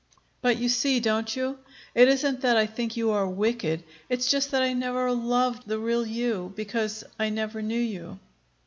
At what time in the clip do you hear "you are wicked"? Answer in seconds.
2.97-3.83